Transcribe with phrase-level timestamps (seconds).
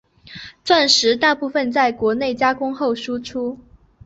[0.63, 3.59] 钻石大部份在国内加工后输出。